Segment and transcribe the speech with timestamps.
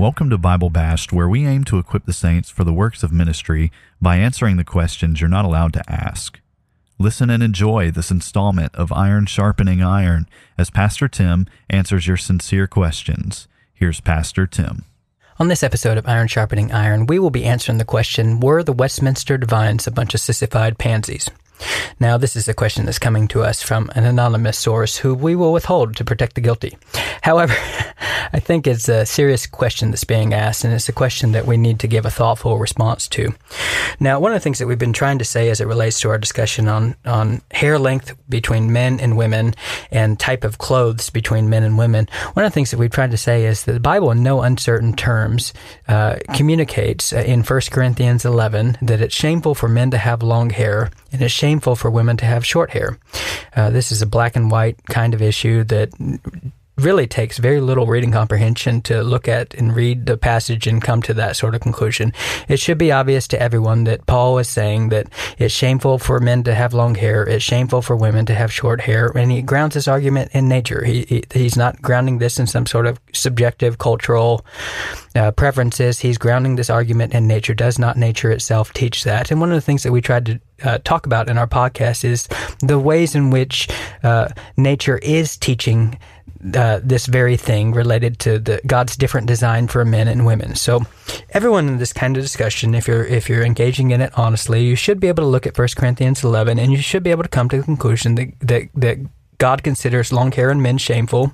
[0.00, 3.12] Welcome to Bible Bashed, where we aim to equip the saints for the works of
[3.12, 3.70] ministry
[4.00, 6.40] by answering the questions you're not allowed to ask.
[6.98, 12.66] Listen and enjoy this installment of Iron Sharpening Iron as Pastor Tim answers your sincere
[12.66, 13.46] questions.
[13.74, 14.86] Here's Pastor Tim.
[15.38, 18.72] On this episode of Iron Sharpening Iron, we will be answering the question Were the
[18.72, 21.28] Westminster Divines a bunch of sissified pansies?
[21.98, 25.36] Now, this is a question that's coming to us from an anonymous source who we
[25.36, 26.76] will withhold to protect the guilty.
[27.22, 27.54] However,
[28.32, 31.56] I think it's a serious question that's being asked, and it's a question that we
[31.56, 33.34] need to give a thoughtful response to.
[33.98, 36.10] Now, one of the things that we've been trying to say as it relates to
[36.10, 39.54] our discussion on, on hair length between men and women
[39.90, 43.10] and type of clothes between men and women, one of the things that we've tried
[43.10, 45.52] to say is that the Bible, in no uncertain terms,
[45.88, 50.90] uh, communicates in 1 Corinthians 11 that it's shameful for men to have long hair
[51.12, 52.98] and it's shameful for women to have short hair.
[53.54, 55.90] Uh, this is a black and white kind of issue that
[56.80, 61.02] really takes very little reading comprehension to look at and read the passage and come
[61.02, 62.12] to that sort of conclusion.
[62.48, 66.42] It should be obvious to everyone that Paul is saying that it's shameful for men
[66.44, 69.74] to have long hair, it's shameful for women to have short hair, and he grounds
[69.74, 70.84] his argument in nature.
[70.84, 74.44] He, he he's not grounding this in some sort of subjective cultural
[75.14, 76.00] uh, preferences.
[76.00, 77.54] He's grounding this argument in nature.
[77.54, 79.30] Does not nature itself teach that?
[79.30, 82.04] And one of the things that we tried to uh, talk about in our podcast
[82.04, 82.28] is
[82.60, 83.68] the ways in which
[84.02, 85.98] uh, nature is teaching
[86.54, 90.54] uh, this very thing related to the God's different design for men and women.
[90.54, 90.86] So,
[91.30, 94.74] everyone in this kind of discussion, if you're if you're engaging in it honestly, you
[94.74, 97.28] should be able to look at 1 Corinthians 11, and you should be able to
[97.28, 98.98] come to the conclusion that that, that
[99.36, 101.32] God considers long hair in men shameful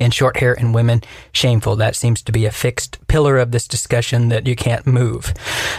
[0.00, 1.02] and short hair in women
[1.32, 1.76] shameful.
[1.76, 5.32] That seems to be a fixed pillar of this discussion that you can't move.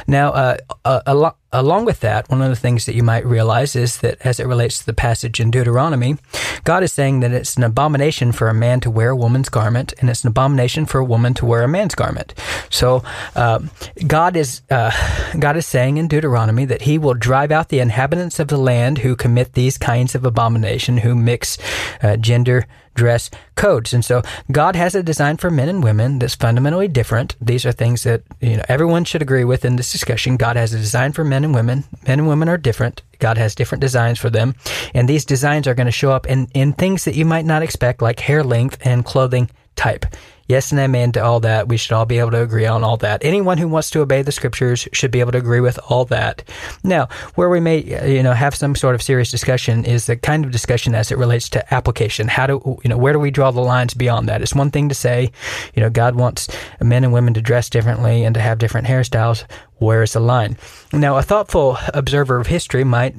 [0.07, 3.25] Now, uh, a, a lo- along with that, one of the things that you might
[3.25, 6.17] realize is that as it relates to the passage in Deuteronomy,
[6.63, 9.93] God is saying that it's an abomination for a man to wear a woman's garment,
[9.99, 12.33] and it's an abomination for a woman to wear a man's garment.
[12.69, 13.03] So,
[13.35, 13.59] uh,
[14.07, 14.91] God is uh,
[15.39, 18.99] God is saying in Deuteronomy that He will drive out the inhabitants of the land
[18.99, 21.57] who commit these kinds of abomination, who mix
[22.01, 23.93] uh, gender dress codes.
[23.93, 27.35] And so God has a design for men and women that's fundamentally different.
[27.39, 30.37] These are things that, you know, everyone should agree with in this discussion.
[30.37, 31.85] God has a design for men and women.
[32.06, 33.01] Men and women are different.
[33.19, 34.56] God has different designs for them.
[34.94, 37.63] And these designs are going to show up in, in things that you might not
[37.63, 40.05] expect, like hair length and clothing type.
[40.47, 41.67] Yes and amen to all that.
[41.67, 43.25] We should all be able to agree on all that.
[43.25, 46.44] Anyone who wants to obey the scriptures should be able to agree with all that.
[46.84, 50.16] Now, where we may, uh, you know, have some sort of serious discussion is the
[50.16, 52.28] kind of discussion as it relates to application.
[52.28, 54.44] How do, you know, where do we draw the lines beyond that?
[54.44, 55.31] It's one thing to say,
[55.73, 56.47] you know, God wants
[56.79, 59.45] men and women to dress differently and to have different hairstyles.
[59.78, 60.58] Where is the line?
[60.94, 63.16] Now, a thoughtful observer of history might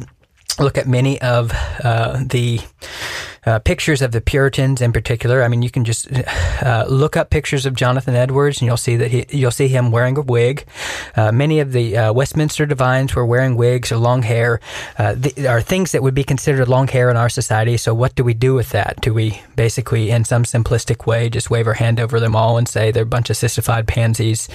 [0.58, 1.52] look at many of
[1.84, 2.60] uh, the
[3.46, 5.42] uh, pictures of the Puritans in particular.
[5.42, 6.08] I mean, you can just
[6.62, 9.92] uh, look up pictures of Jonathan Edwards, and you'll see that he, you'll see him
[9.92, 10.64] wearing a wig.
[11.14, 14.60] Uh, many of the uh, Westminster divines were wearing wigs or long hair.
[14.98, 17.76] Uh, th- are things that would be considered long hair in our society.
[17.76, 19.00] So, what do we do with that?
[19.00, 22.68] Do we basically, in some simplistic way, just wave our hand over them all and
[22.68, 24.48] say they're a bunch of sissified pansies?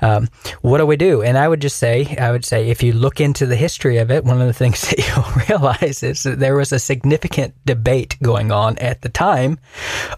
[0.00, 0.28] Um,
[0.62, 1.22] what do we do?
[1.22, 4.10] And I would just say, I would say, if you look into the history of
[4.10, 8.16] it, one of the things that you'll realize is that there was a significant debate
[8.28, 9.58] going on at the time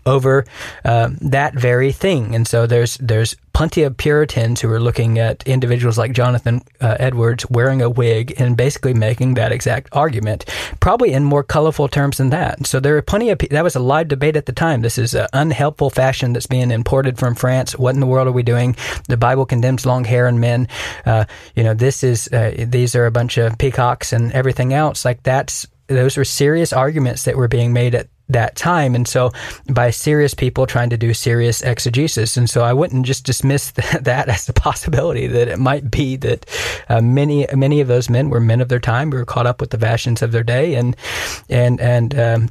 [0.05, 0.45] over
[0.85, 2.35] um, that very thing.
[2.35, 6.97] And so there's there's plenty of Puritans who were looking at individuals like Jonathan uh,
[6.99, 10.45] Edwards wearing a wig and basically making that exact argument,
[10.81, 12.67] probably in more colorful terms than that.
[12.67, 14.83] So there are plenty of that was a live debate at the time.
[14.83, 17.79] This is an unhelpful fashion that's being imported from France.
[17.79, 18.75] What in the world are we doing?
[19.09, 20.67] The Bible condemns long hair in men.
[21.07, 25.05] Uh, you know, this is uh, these are a bunch of peacocks and everything else.
[25.05, 28.95] Like that's those were serious arguments that were being made at that time.
[28.95, 29.33] And so
[29.69, 32.37] by serious people trying to do serious exegesis.
[32.37, 33.71] And so I wouldn't just dismiss
[34.01, 36.47] that as a possibility that it might be that
[36.89, 39.61] uh, many, many of those men were men of their time who were caught up
[39.61, 40.97] with the fashions of their day and,
[41.49, 42.51] and, and, um,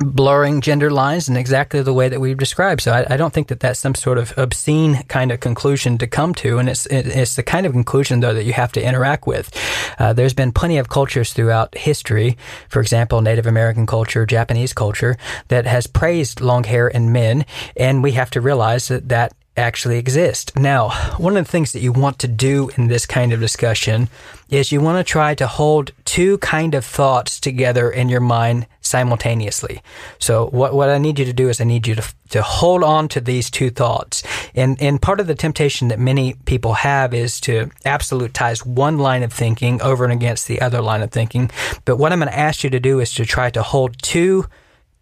[0.00, 2.82] blurring gender lines in exactly the way that we've described.
[2.82, 6.06] So I, I, don't think that that's some sort of obscene kind of conclusion to
[6.06, 9.26] come to, and it's it's the kind of conclusion though that you have to interact
[9.26, 9.50] with.
[9.98, 12.36] Uh, there's been plenty of cultures throughout history,
[12.68, 15.16] for example, Native American culture, Japanese culture,
[15.48, 17.46] that has praised long hair in men,
[17.76, 20.54] and we have to realize that that actually exist.
[20.56, 24.08] Now, one of the things that you want to do in this kind of discussion
[24.50, 28.66] is you want to try to hold two kind of thoughts together in your mind
[28.86, 29.82] simultaneously.
[30.18, 32.82] So what, what I need you to do is I need you to, to hold
[32.82, 34.22] on to these two thoughts.
[34.54, 39.22] And, and part of the temptation that many people have is to absolutize one line
[39.22, 41.50] of thinking over and against the other line of thinking.
[41.84, 44.46] But what I'm going to ask you to do is to try to hold two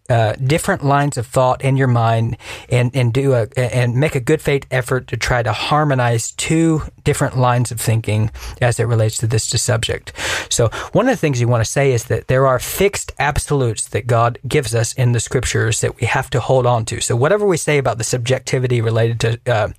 [0.09, 2.37] uh, different lines of thought in your mind
[2.69, 6.81] and, and do a and make a good faith effort to try to harmonize two
[7.03, 8.29] different lines of thinking
[8.61, 10.13] as it relates to this subject.
[10.49, 13.87] So one of the things you want to say is that there are fixed absolutes
[13.87, 17.01] that God gives us in the scriptures that we have to hold on to.
[17.01, 19.69] So whatever we say about the subjectivity related to uh,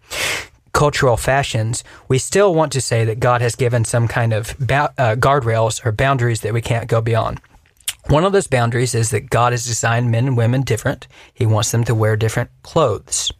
[0.73, 4.93] cultural fashions, we still want to say that God has given some kind of ba-
[4.99, 7.41] uh, guardrails or boundaries that we can't go beyond.
[8.09, 11.09] One of those boundaries is that God has designed men and women different.
[11.35, 13.33] He wants them to wear different clothes,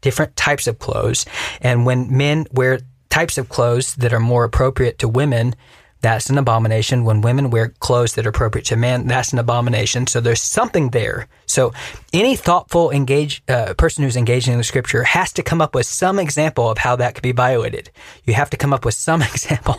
[0.00, 1.26] different types of clothes.
[1.60, 2.80] And when men wear
[3.10, 5.56] types of clothes that are more appropriate to women,
[6.02, 7.04] that's an abomination.
[7.04, 10.06] When women wear clothes that are appropriate to men, that's an abomination.
[10.06, 11.28] So there's something there.
[11.46, 11.72] So
[12.12, 15.86] any thoughtful engage uh, person who's engaging in the scripture has to come up with
[15.86, 17.90] some example of how that could be violated.
[18.24, 19.76] You have to come up with some example.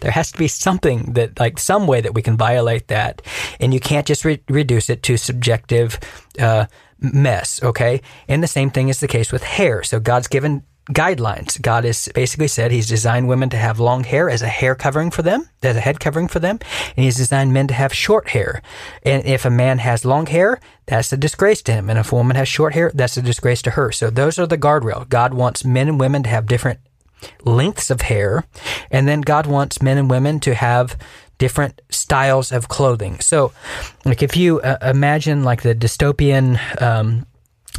[0.00, 3.20] there has to be something that, like, some way that we can violate that,
[3.58, 5.98] and you can't just re- reduce it to subjective.
[6.38, 6.66] Uh,
[7.00, 8.02] mess, okay?
[8.26, 9.84] And the same thing is the case with hair.
[9.84, 11.60] So God's given guidelines.
[11.60, 15.10] God has basically said He's designed women to have long hair as a hair covering
[15.10, 16.58] for them, as a head covering for them,
[16.96, 18.62] and He's designed men to have short hair.
[19.02, 21.90] And if a man has long hair, that's a disgrace to him.
[21.90, 23.92] And if a woman has short hair, that's a disgrace to her.
[23.92, 25.08] So those are the guardrail.
[25.08, 26.80] God wants men and women to have different
[27.44, 28.44] lengths of hair,
[28.90, 30.96] and then God wants men and women to have
[31.38, 33.20] different styles of clothing.
[33.20, 33.52] So,
[34.04, 37.26] like if you uh, imagine like the dystopian um,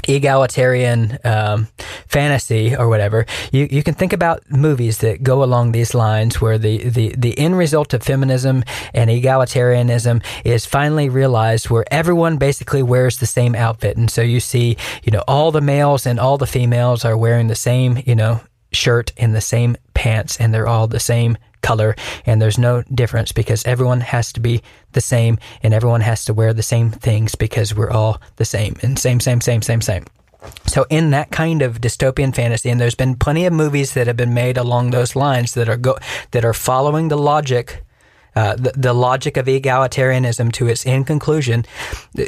[0.07, 1.68] egalitarian um,
[2.07, 6.57] fantasy or whatever, you, you can think about movies that go along these lines where
[6.57, 8.63] the, the, the end result of feminism
[8.94, 13.98] and egalitarianism is finally realized where everyone basically wears the same outfit.
[13.98, 17.48] And so you see, you know, all the males and all the females are wearing
[17.48, 18.42] the same, you know,
[18.72, 21.95] shirt and the same pants and they're all the same color
[22.25, 24.61] and there's no difference because everyone has to be
[24.94, 28.75] the same and everyone has to wear the same things because we're all the same
[28.81, 30.06] and same, same, same, same, same.
[30.67, 34.15] So in that kind of dystopian fantasy, and there's been plenty of movies that have
[34.15, 35.97] been made along those lines that are go
[36.31, 37.83] that are following the logic
[38.35, 41.65] uh, the, the, logic of egalitarianism to its end conclusion,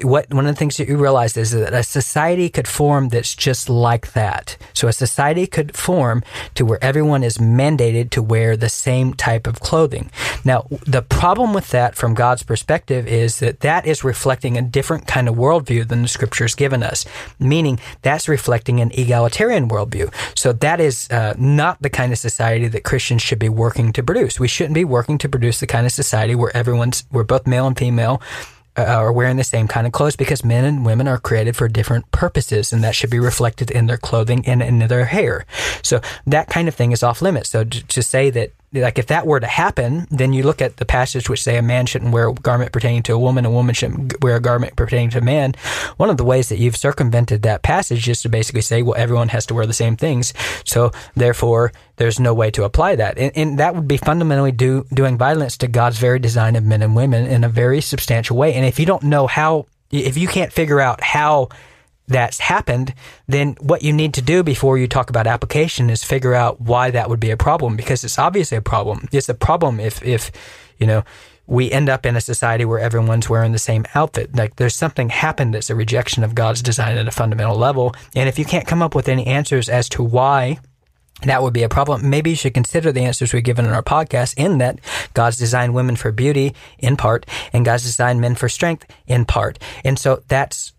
[0.03, 3.36] what one of the things that you realize is that a society could form that's
[3.36, 4.58] just like that.
[4.74, 6.24] So a society could form
[6.55, 10.10] to where everyone is mandated to wear the same type of clothing.
[10.43, 15.08] Now, the problem with that from God's perspective is that that is reflecting a different
[15.08, 17.05] kind of worldview than the scriptures given us,
[17.39, 20.12] meaning that's reflecting an egalitarian worldview.
[20.38, 24.03] So that is uh, not the kind of society that Christians should be working to
[24.03, 24.39] produce.
[24.39, 27.67] We shouldn't be working to produce the kind of society where everyone's, we're both male
[27.67, 28.21] and female,
[28.77, 31.67] uh, are wearing the same kind of clothes because men and women are created for
[31.67, 35.45] different purposes and that should be reflected in their clothing and in their hair.
[35.83, 37.50] So that kind of thing is off limits.
[37.50, 40.78] So to, to say that like if that were to happen, then you look at
[40.78, 43.51] the passage which say a man shouldn't wear a garment pertaining to a woman, a
[43.51, 45.54] woman shouldn't wear a garment pertaining to a man.
[45.98, 49.28] One of the ways that you've circumvented that passage is to basically say, well, everyone
[49.30, 50.34] has to wear the same things.
[50.63, 53.18] So therefore, there's no way to apply that.
[53.18, 56.82] And, and that would be fundamentally do, doing violence to God's very design of men
[56.82, 58.54] and women in a very substantial way.
[58.54, 61.50] And if you don't know how, if you can't figure out how
[62.12, 62.94] that's happened,
[63.27, 66.91] then what you need to do before you talk about application is figure out why
[66.91, 69.08] that would be a problem because it's obviously a problem.
[69.12, 70.32] It's a problem if, if,
[70.77, 71.03] you know,
[71.48, 74.36] we end up in a society where everyone's wearing the same outfit.
[74.36, 77.94] Like there's something happened that's a rejection of God's design at a fundamental level.
[78.15, 80.60] And if you can't come up with any answers as to why
[81.24, 82.10] that would be a problem.
[82.10, 84.80] Maybe you should consider the answers we've given in our podcast in that
[85.13, 89.60] God's designed women for beauty in part and God's designed men for strength in part.
[89.84, 90.74] And so that's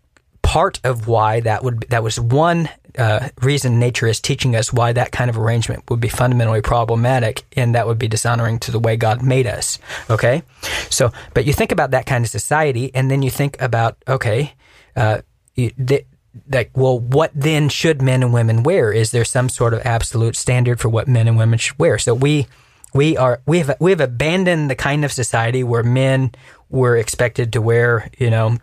[0.53, 4.93] part of why that would, that was one uh, reason nature is teaching us why
[4.93, 8.77] that kind of arrangement would be fundamentally problematic and that would be dishonoring to the
[8.77, 9.79] way God made us.
[10.11, 10.43] Okay.
[10.91, 14.53] So, but you think about that kind of society and then you think about, okay,
[14.95, 15.21] uh,
[15.57, 18.93] like, well, what then should men and women wear?
[18.93, 21.97] Is there some sort of absolute standard for what men and women should wear?
[21.97, 22.45] So we,
[22.93, 26.31] we are, we have, we have abandoned the kind of society where men
[26.69, 28.59] were expected to wear, you know,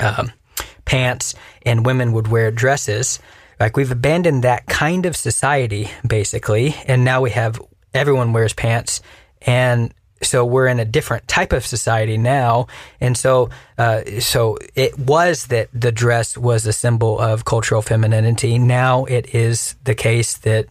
[0.00, 0.30] um,
[0.84, 3.18] pants and women would wear dresses.
[3.60, 6.74] Like we've abandoned that kind of society basically.
[6.86, 7.60] And now we have
[7.92, 9.00] everyone wears pants
[9.42, 12.66] and so we're in a different type of society now,
[13.00, 18.58] and so uh, so it was that the dress was a symbol of cultural femininity.
[18.58, 20.66] Now it is the case that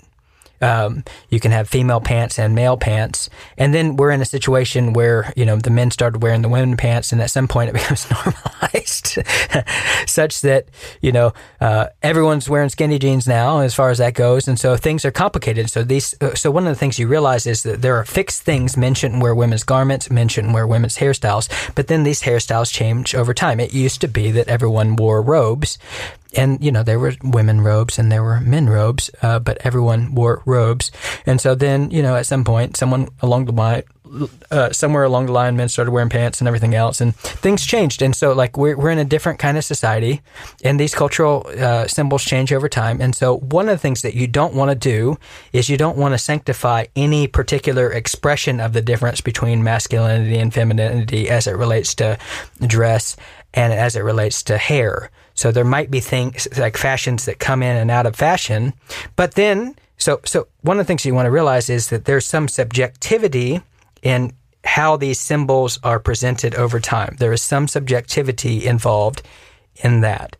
[0.61, 3.29] um, you can have female pants and male pants.
[3.57, 6.77] And then we're in a situation where, you know, the men started wearing the women
[6.77, 9.19] pants and at some point it becomes normalized
[10.09, 10.67] such that,
[11.01, 14.47] you know, uh, everyone's wearing skinny jeans now as far as that goes.
[14.47, 15.69] And so things are complicated.
[15.69, 18.43] So these, uh, so one of the things you realize is that there are fixed
[18.43, 22.71] things men shouldn't wear women's garments, men shouldn't wear women's hairstyles, but then these hairstyles
[22.71, 23.59] change over time.
[23.59, 25.77] It used to be that everyone wore robes
[26.35, 30.15] and you know there were women robes and there were men robes, uh, but everyone
[30.15, 30.91] wore robes.
[31.25, 33.83] And so then you know at some point someone along the line.
[34.51, 38.01] Uh, somewhere along the line, men started wearing pants and everything else, and things changed.
[38.01, 40.21] And so, like, we're, we're in a different kind of society,
[40.63, 43.01] and these cultural uh, symbols change over time.
[43.01, 45.17] And so, one of the things that you don't want to do
[45.51, 50.53] is you don't want to sanctify any particular expression of the difference between masculinity and
[50.53, 52.17] femininity as it relates to
[52.61, 53.15] dress
[53.53, 55.09] and as it relates to hair.
[55.35, 58.73] So there might be things like fashions that come in and out of fashion,
[59.15, 62.25] but then so so one of the things you want to realize is that there's
[62.25, 63.61] some subjectivity
[64.03, 64.33] in
[64.63, 67.15] how these symbols are presented over time.
[67.19, 69.23] There is some subjectivity involved
[69.77, 70.35] in that.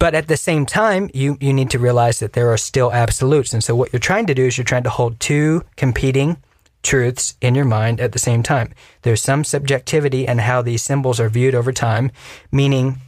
[0.00, 3.52] But at the same time, you, you need to realize that there are still absolutes.
[3.52, 6.36] And so what you're trying to do is you're trying to hold two competing
[6.82, 8.72] truths in your mind at the same time.
[9.02, 12.12] There's some subjectivity in how these symbols are viewed over time,
[12.52, 12.98] meaning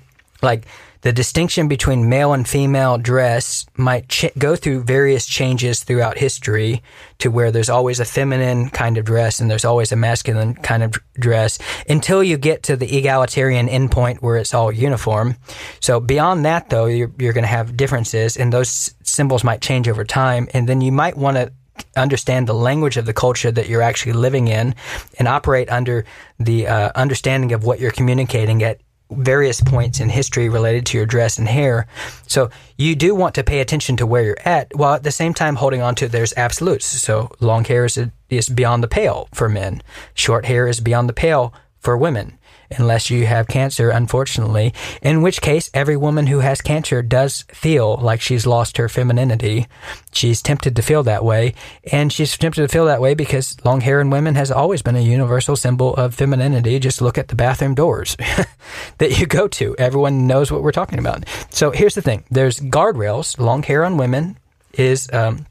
[0.42, 0.66] like
[1.02, 6.82] the distinction between male and female dress might ch- go through various changes throughout history
[7.18, 10.82] to where there's always a feminine kind of dress and there's always a masculine kind
[10.82, 15.36] of dress until you get to the egalitarian endpoint where it's all uniform.
[15.80, 19.88] So beyond that, though, you're, you're going to have differences and those symbols might change
[19.88, 20.48] over time.
[20.52, 21.52] And then you might want to
[21.96, 24.74] understand the language of the culture that you're actually living in
[25.18, 26.04] and operate under
[26.38, 28.80] the uh, understanding of what you're communicating at
[29.10, 31.86] various points in history related to your dress and hair.
[32.26, 35.34] So you do want to pay attention to where you're at while at the same
[35.34, 36.86] time holding on to there's absolutes.
[36.86, 37.98] So long hair is,
[38.28, 39.82] is beyond the pale for men.
[40.14, 42.38] Short hair is beyond the pale for women
[42.78, 44.72] unless you have cancer, unfortunately,
[45.02, 49.66] in which case every woman who has cancer does feel like she's lost her femininity.
[50.12, 51.54] She's tempted to feel that way,
[51.90, 54.96] and she's tempted to feel that way because long hair in women has always been
[54.96, 56.78] a universal symbol of femininity.
[56.78, 58.16] Just look at the bathroom doors
[58.98, 59.76] that you go to.
[59.78, 61.24] Everyone knows what we're talking about.
[61.50, 63.38] So here's the thing: there's guardrails.
[63.38, 64.38] Long hair on women
[64.74, 65.46] is um,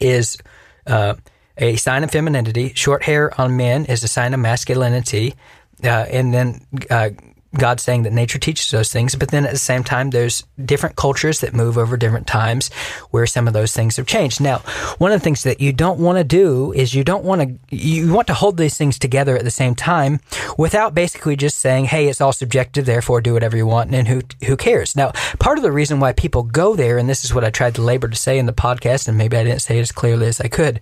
[0.00, 0.38] is
[0.86, 1.14] uh,
[1.56, 2.72] a sign of femininity.
[2.74, 5.34] Short hair on men is a sign of masculinity.
[5.84, 7.10] Uh, and then uh,
[7.56, 10.96] God saying that nature teaches those things, but then at the same time, there's different
[10.96, 12.70] cultures that move over different times
[13.10, 14.40] where some of those things have changed.
[14.40, 14.58] Now,
[14.98, 17.76] one of the things that you don't want to do is you don't want to,
[17.76, 20.20] you want to hold these things together at the same time
[20.58, 24.20] without basically just saying, hey, it's all subjective, therefore do whatever you want, and who,
[24.46, 24.94] who cares?
[24.94, 27.74] Now, part of the reason why people go there, and this is what I tried
[27.76, 30.26] to labor to say in the podcast, and maybe I didn't say it as clearly
[30.26, 30.80] as I could.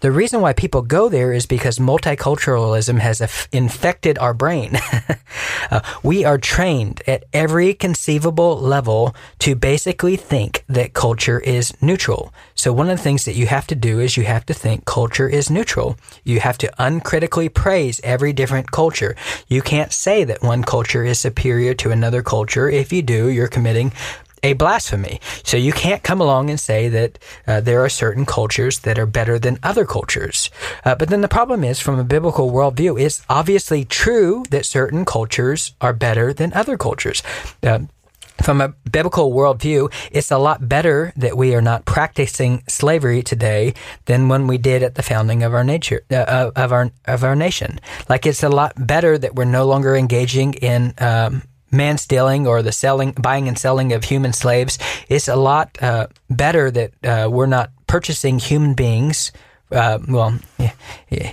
[0.00, 4.78] The reason why people go there is because multiculturalism has infected our brain.
[5.70, 12.32] uh, we are trained at every conceivable level to basically think that culture is neutral.
[12.54, 14.86] So one of the things that you have to do is you have to think
[14.86, 15.98] culture is neutral.
[16.24, 19.16] You have to uncritically praise every different culture.
[19.48, 22.70] You can't say that one culture is superior to another culture.
[22.70, 23.92] If you do, you're committing
[24.42, 25.20] a blasphemy.
[25.44, 29.06] So you can't come along and say that uh, there are certain cultures that are
[29.06, 30.50] better than other cultures.
[30.84, 35.04] Uh, but then the problem is, from a biblical worldview, it's obviously true that certain
[35.04, 37.22] cultures are better than other cultures.
[37.62, 37.80] Uh,
[38.42, 43.74] from a biblical worldview, it's a lot better that we are not practicing slavery today
[44.04, 47.34] than when we did at the founding of our nature uh, of our of our
[47.34, 47.80] nation.
[48.08, 52.62] Like it's a lot better that we're no longer engaging in um, man stealing or
[52.62, 54.78] the selling, buying and selling of human slaves.
[55.08, 59.32] It's a lot uh, better that uh, we're not purchasing human beings
[59.70, 60.38] uh, well,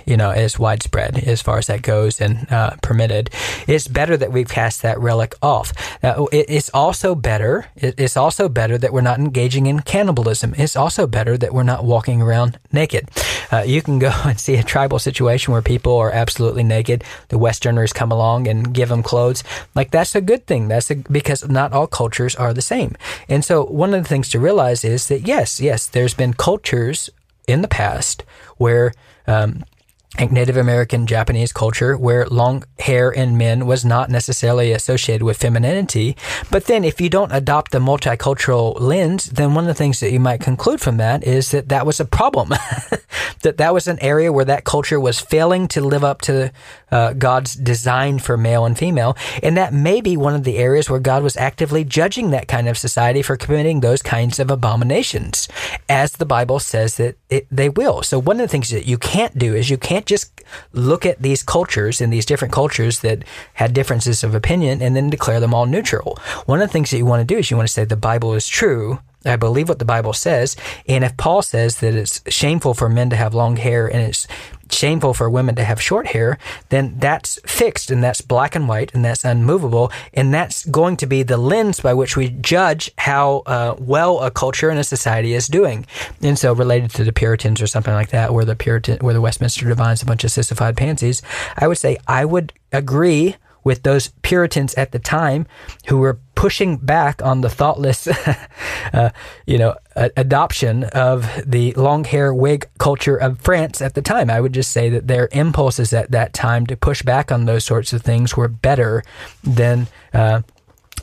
[0.06, 3.30] you know, is widespread as far as that goes and uh, permitted.
[3.66, 5.72] It's better that we've cast that relic off.
[6.02, 7.66] Uh, it, it's also better.
[7.76, 10.54] It, it's also better that we're not engaging in cannibalism.
[10.56, 13.08] It's also better that we're not walking around naked.
[13.50, 17.04] Uh, you can go and see a tribal situation where people are absolutely naked.
[17.28, 19.44] The Westerners come along and give them clothes.
[19.74, 20.68] Like that's a good thing.
[20.68, 22.96] That's a, because not all cultures are the same.
[23.28, 27.10] And so one of the things to realize is that yes, yes, there's been cultures
[27.46, 28.24] in the past
[28.56, 28.92] where
[29.26, 29.64] um,
[30.18, 36.16] Native American Japanese culture where long hair in men was not necessarily associated with femininity.
[36.50, 40.12] But then if you don't adopt the multicultural lens, then one of the things that
[40.12, 42.48] you might conclude from that is that that was a problem.
[43.42, 46.50] that that was an area where that culture was failing to live up to
[46.90, 49.16] uh, God's design for male and female.
[49.42, 52.68] And that may be one of the areas where God was actively judging that kind
[52.68, 55.48] of society for committing those kinds of abominations,
[55.88, 58.02] as the Bible says that it, they will.
[58.02, 61.22] So one of the things that you can't do is you can't just look at
[61.22, 63.24] these cultures and these different cultures that
[63.54, 66.18] had differences of opinion and then declare them all neutral.
[66.46, 67.96] One of the things that you want to do is you want to say the
[67.96, 69.00] Bible is true.
[69.26, 70.56] I believe what the Bible says.
[70.88, 74.26] And if Paul says that it's shameful for men to have long hair and it's
[74.70, 76.38] shameful for women to have short hair,
[76.70, 79.92] then that's fixed and that's black and white and that's unmovable.
[80.12, 84.30] And that's going to be the lens by which we judge how uh, well a
[84.30, 85.86] culture and a society is doing.
[86.22, 89.20] And so related to the Puritans or something like that, where the Puritan, where the
[89.20, 91.22] Westminster Divines a bunch of sissified pansies,
[91.56, 95.44] I would say I would agree with those Puritans at the time
[95.88, 98.06] who were pushing back on the thoughtless,
[98.92, 99.10] uh,
[99.44, 104.30] you know, adoption of the long hair wig culture of France at the time.
[104.30, 107.64] I would just say that their impulses at that time to push back on those
[107.64, 109.02] sorts of things were better
[109.42, 109.88] than.
[110.14, 110.42] Uh,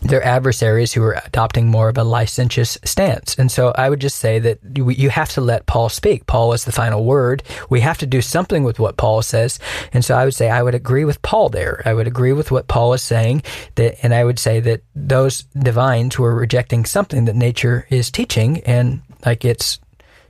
[0.03, 3.35] their adversaries who are adopting more of a licentious stance.
[3.35, 6.27] And so I would just say that you have to let Paul speak.
[6.27, 7.43] Paul is the final word.
[7.69, 9.59] We have to do something with what Paul says.
[9.93, 11.81] And so I would say I would agree with Paul there.
[11.85, 13.43] I would agree with what Paul is saying
[13.75, 18.61] that, and I would say that those divines were rejecting something that nature is teaching
[18.61, 19.79] and like it's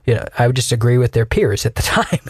[0.04, 2.20] you know, I would just agree with their peers at the time.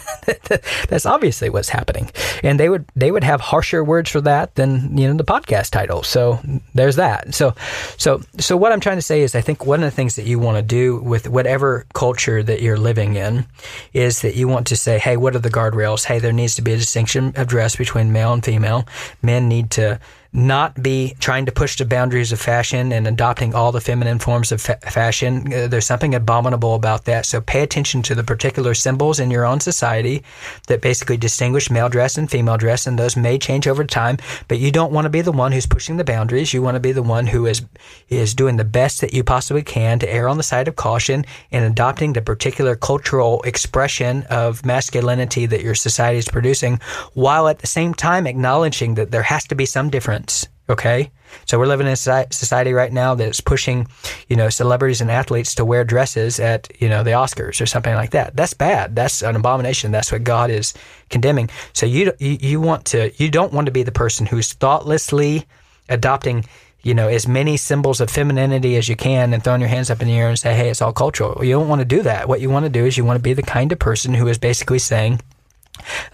[0.89, 2.11] That's obviously what's happening,
[2.43, 5.71] and they would they would have harsher words for that than you know the podcast
[5.71, 6.03] title.
[6.03, 6.41] So
[6.75, 7.35] there's that.
[7.35, 7.55] So
[7.97, 10.27] so so what I'm trying to say is, I think one of the things that
[10.27, 13.47] you want to do with whatever culture that you're living in
[13.93, 16.05] is that you want to say, hey, what are the guardrails?
[16.05, 18.87] Hey, there needs to be a distinction of dress between male and female.
[19.23, 19.99] Men need to
[20.35, 24.51] not be trying to push the boundaries of fashion and adopting all the feminine forms
[24.51, 25.53] of fa- fashion.
[25.53, 27.25] Uh, there's something abominable about that.
[27.25, 30.25] So pay attention to the particular symbols in your own society
[30.67, 34.19] that basically distinguish male dress and female dress, and those may change over time.
[34.49, 36.53] But you don't want to be the one who's pushing the boundaries.
[36.53, 37.63] You want to be the one who is
[38.09, 41.25] is doing the best that you possibly can to err on the side of caution
[41.53, 46.81] and adopting the particular cultural expression of masculinity that your society is producing,
[47.13, 50.24] while at the same time acknowledging that there has to be some difference
[50.69, 51.11] Okay.
[51.47, 53.87] So we're living in a society right now that's pushing,
[54.29, 57.95] you know, celebrities and athletes to wear dresses at, you know, the Oscars or something
[57.95, 58.35] like that.
[58.35, 58.97] That's bad.
[58.97, 59.93] That's an abomination.
[59.93, 60.73] That's what God is
[61.11, 61.51] condemning.
[61.75, 65.47] So you, you want to, you don't want to be the person who's thoughtlessly
[65.91, 66.47] adopting,
[66.83, 70.01] you know, as many symbols of femininity as you can and throwing your hands up
[70.01, 71.45] in the air and say, hey, it's all cultural.
[71.45, 72.27] You don't want to do that.
[72.27, 74.29] What you want to do is you want to be the kind of person who
[74.29, 75.21] is basically saying,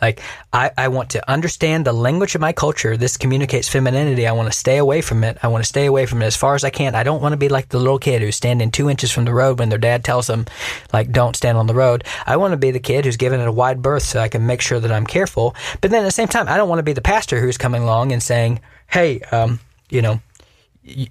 [0.01, 0.21] like,
[0.53, 2.97] I, I want to understand the language of my culture.
[2.97, 4.27] This communicates femininity.
[4.27, 5.39] I want to stay away from it.
[5.43, 6.95] I want to stay away from it as far as I can.
[6.95, 9.35] I don't want to be like the little kid who's standing two inches from the
[9.35, 10.47] road when their dad tells them,
[10.93, 12.05] like, don't stand on the road.
[12.27, 14.47] I want to be the kid who's given it a wide berth so I can
[14.47, 15.55] make sure that I'm careful.
[15.81, 17.83] But then at the same time, I don't want to be the pastor who's coming
[17.83, 20.21] along and saying, hey, um, you know,
[20.87, 21.09] y-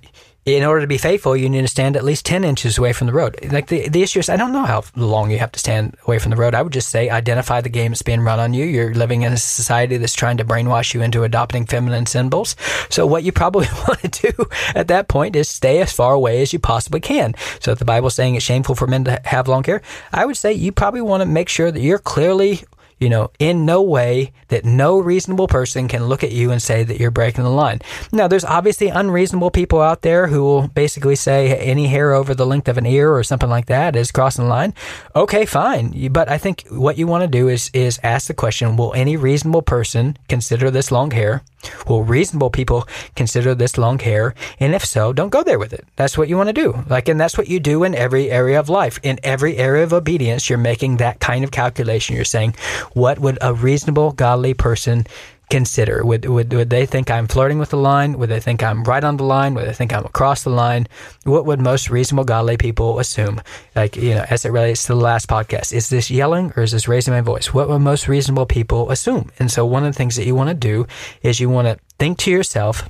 [0.55, 3.07] in order to be faithful, you need to stand at least 10 inches away from
[3.07, 3.37] the road.
[3.51, 6.19] Like the, the issue is, I don't know how long you have to stand away
[6.19, 6.55] from the road.
[6.55, 8.65] I would just say identify the game that's being run on you.
[8.65, 12.55] You're living in a society that's trying to brainwash you into adopting feminine symbols.
[12.89, 16.41] So what you probably want to do at that point is stay as far away
[16.41, 17.35] as you possibly can.
[17.59, 19.81] So if the Bible's saying it's shameful for men to have long hair,
[20.11, 22.61] I would say you probably want to make sure that you're clearly
[22.99, 26.83] you know, in no way that no reasonable person can look at you and say
[26.83, 27.81] that you're breaking the line.
[28.11, 32.45] Now, there's obviously unreasonable people out there who will basically say any hair over the
[32.45, 34.73] length of an ear or something like that is crossing the line.
[35.15, 36.11] Okay, fine.
[36.11, 39.17] But I think what you want to do is, is ask the question, will any
[39.17, 41.43] reasonable person consider this long hair?
[41.87, 44.33] Will reasonable people consider this long hair?
[44.61, 45.85] And if so, don't go there with it.
[45.97, 46.85] That's what you want to do.
[46.87, 48.97] Like, and that's what you do in every area of life.
[49.03, 52.15] In every area of obedience, you're making that kind of calculation.
[52.15, 52.55] You're saying,
[52.93, 55.05] what would a reasonable, godly person
[55.49, 56.05] consider?
[56.05, 58.17] Would, would would they think I'm flirting with the line?
[58.19, 59.53] Would they think I'm right on the line?
[59.55, 60.87] Would they think I'm across the line?
[61.23, 63.41] What would most reasonable godly people assume?
[63.75, 66.71] Like you know, as it relates to the last podcast, is this yelling or is
[66.71, 67.53] this raising my voice?
[67.53, 69.31] What would most reasonable people assume?
[69.39, 70.85] And so one of the things that you want to do
[71.23, 72.87] is you want to think to yourself,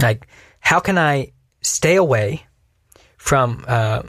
[0.00, 0.26] like,
[0.60, 2.46] how can I stay away
[3.18, 4.02] from uh,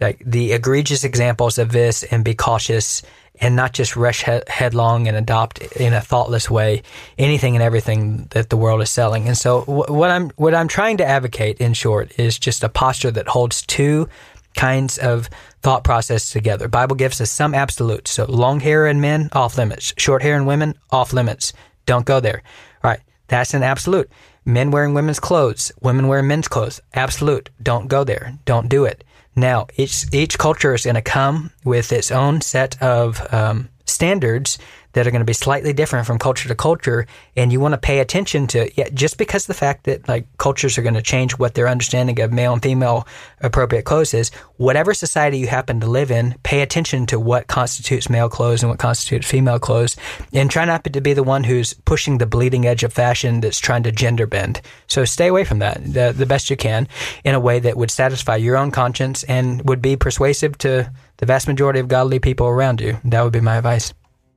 [0.00, 3.02] like the egregious examples of this and be cautious
[3.40, 6.82] and not just rush he- headlong and adopt in a thoughtless way
[7.18, 9.26] anything and everything that the world is selling.
[9.26, 12.68] And so wh- what I'm what I'm trying to advocate in short is just a
[12.68, 14.08] posture that holds two
[14.54, 15.28] kinds of
[15.62, 16.68] thought process together.
[16.68, 18.10] Bible gives us some absolutes.
[18.10, 21.52] So long hair in men off limits, short hair in women off limits.
[21.84, 22.42] Don't go there.
[22.82, 24.10] All right, that's an absolute.
[24.44, 27.50] Men wearing women's clothes, women wearing men's clothes, absolute.
[27.62, 28.38] Don't go there.
[28.44, 29.02] Don't do it.
[29.36, 34.58] Now, each each culture is going to come with its own set of um, standards
[34.96, 37.06] that are going to be slightly different from culture to culture,
[37.36, 38.70] and you want to pay attention to.
[38.76, 42.18] Yeah, just because the fact that like cultures are going to change what their understanding
[42.20, 43.06] of male and female
[43.42, 48.08] appropriate clothes is, whatever society you happen to live in, pay attention to what constitutes
[48.08, 49.96] male clothes and what constitutes female clothes,
[50.32, 53.58] and try not to be the one who's pushing the bleeding edge of fashion that's
[53.58, 54.62] trying to gender bend.
[54.86, 56.88] So stay away from that the, the best you can
[57.22, 61.26] in a way that would satisfy your own conscience and would be persuasive to the
[61.26, 62.96] vast majority of godly people around you.
[63.04, 63.92] That would be my advice.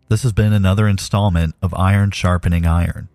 [0.10, 3.10] This has been another installment of Iron Sharpening Iron.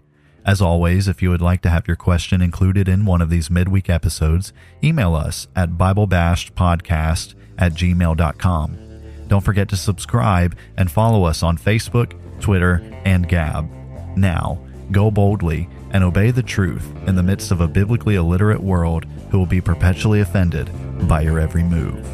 [0.46, 3.50] As always, if you would like to have your question included in one of these
[3.50, 4.52] midweek episodes,
[4.82, 8.78] email us at BibleBashedPodcast at gmail.com.
[9.26, 13.68] Don't forget to subscribe and follow us on Facebook, Twitter, and Gab.
[14.16, 19.04] Now, go boldly and obey the truth in the midst of a biblically illiterate world
[19.32, 20.70] who will be perpetually offended
[21.08, 22.06] by your every move.